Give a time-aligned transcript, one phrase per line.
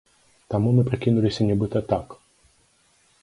[0.51, 2.07] Таму мы прыкінуліся, нібыта, так!